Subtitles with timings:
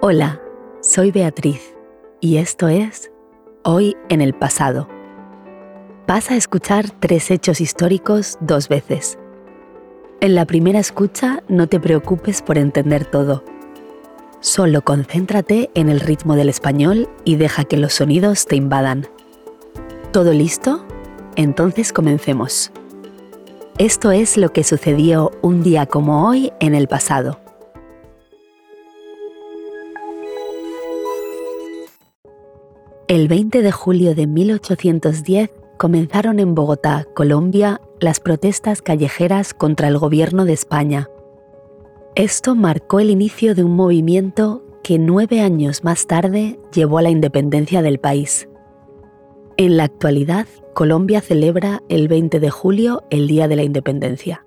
[0.00, 0.40] Hola,
[0.82, 1.76] soy Beatriz
[2.20, 3.12] y esto es
[3.62, 4.93] Hoy en el pasado.
[6.06, 9.18] Vas a escuchar tres hechos históricos dos veces.
[10.20, 13.42] En la primera escucha no te preocupes por entender todo.
[14.40, 19.06] Solo concéntrate en el ritmo del español y deja que los sonidos te invadan.
[20.12, 20.84] ¿Todo listo?
[21.36, 22.70] Entonces comencemos.
[23.78, 27.40] Esto es lo que sucedió un día como hoy en el pasado.
[33.08, 39.98] El 20 de julio de 1810 comenzaron en Bogotá, Colombia, las protestas callejeras contra el
[39.98, 41.08] gobierno de España.
[42.14, 47.10] Esto marcó el inicio de un movimiento que nueve años más tarde llevó a la
[47.10, 48.48] independencia del país.
[49.56, 54.44] En la actualidad, Colombia celebra el 20 de julio el Día de la Independencia.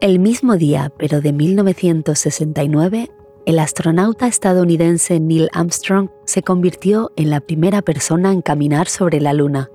[0.00, 3.10] El mismo día, pero de 1969,
[3.46, 9.32] el astronauta estadounidense Neil Armstrong se convirtió en la primera persona en caminar sobre la
[9.32, 9.70] Luna.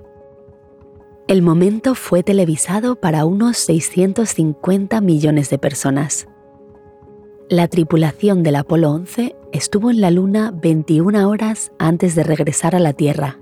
[1.26, 6.28] El momento fue televisado para unos 650 millones de personas.
[7.48, 12.78] La tripulación del Apolo 11 estuvo en la Luna 21 horas antes de regresar a
[12.78, 13.38] la Tierra.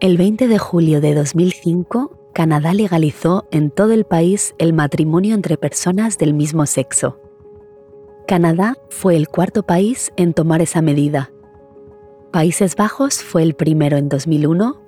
[0.00, 5.56] El 20 de julio de 2005, Canadá legalizó en todo el país el matrimonio entre
[5.56, 7.20] personas del mismo sexo.
[8.26, 11.30] Canadá fue el cuarto país en tomar esa medida.
[12.32, 14.82] Países Bajos fue el primero en 2001,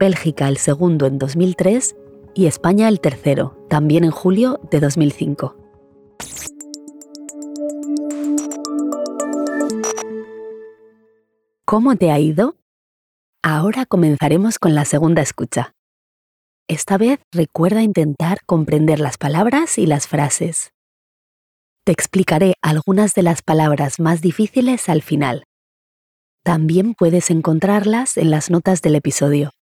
[0.00, 1.96] Bélgica el segundo en 2003
[2.34, 5.54] y España el tercero, también en julio de 2005.
[11.66, 12.56] ¿Cómo te ha ido?
[13.42, 15.75] Ahora comenzaremos con la segunda escucha.
[16.68, 20.72] Esta vez recuerda intentar comprender las palabras y las frases.
[21.84, 25.44] Te explicaré algunas de las palabras más difíciles al final.
[26.42, 29.52] También puedes encontrarlas en las notas del episodio.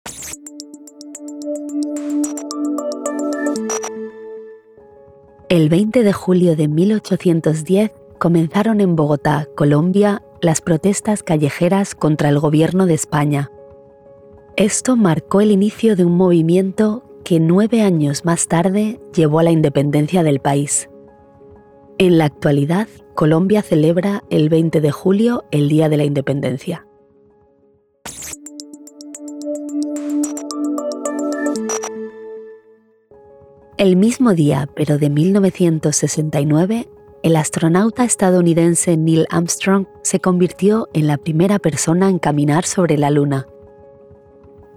[5.50, 12.38] El 20 de julio de 1810 comenzaron en Bogotá, Colombia, las protestas callejeras contra el
[12.38, 13.50] gobierno de España
[14.56, 19.50] esto marcó el inicio de un movimiento que nueve años más tarde llevó a la
[19.50, 20.88] independencia del país.
[21.98, 26.86] En la actualidad, Colombia celebra el 20 de julio el Día de la Independencia.
[33.76, 36.88] El mismo día, pero de 1969,
[37.24, 43.10] el astronauta estadounidense Neil Armstrong se convirtió en la primera persona en caminar sobre la
[43.10, 43.48] Luna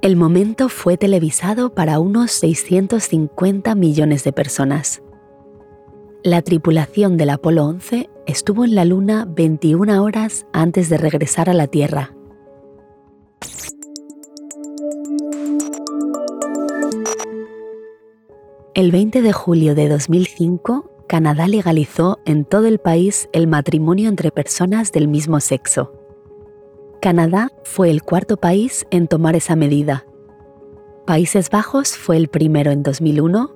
[0.02, 5.02] el momento fue televisado para unos 650 millones de personas.
[6.24, 11.54] La tripulación del Apolo 11 estuvo en la Luna 21 horas antes de regresar a
[11.54, 12.14] la Tierra.
[18.76, 24.30] El 20 de julio de 2005, Canadá legalizó en todo el país el matrimonio entre
[24.30, 26.07] personas del mismo sexo.
[27.08, 30.06] Canadá fue el cuarto país en tomar esa medida.
[31.06, 33.56] Países Bajos fue el primero en 2001,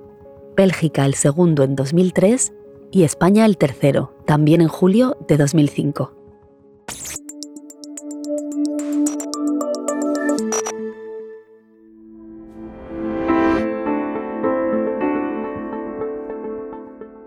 [0.56, 2.50] Bélgica el segundo en 2003
[2.90, 6.14] y España el tercero, también en julio de 2005.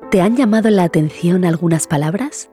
[0.10, 2.50] ¿Te han llamado la atención algunas palabras?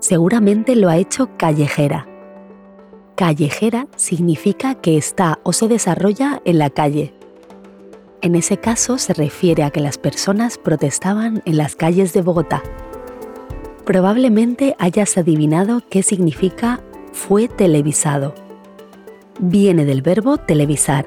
[0.00, 2.17] Seguramente lo ha hecho callejera
[3.18, 7.12] Callejera significa que está o se desarrolla en la calle.
[8.22, 12.62] En ese caso se refiere a que las personas protestaban en las calles de Bogotá.
[13.84, 16.80] Probablemente hayas adivinado qué significa
[17.12, 18.36] fue televisado.
[19.40, 21.06] Viene del verbo televisar,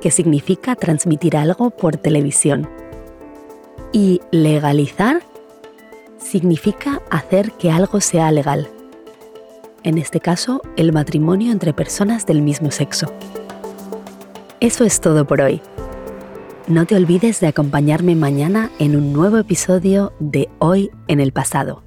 [0.00, 2.68] que significa transmitir algo por televisión.
[3.92, 5.22] Y legalizar
[6.18, 8.68] significa hacer que algo sea legal
[9.86, 13.10] en este caso el matrimonio entre personas del mismo sexo.
[14.60, 15.62] Eso es todo por hoy.
[16.66, 21.85] No te olvides de acompañarme mañana en un nuevo episodio de Hoy en el pasado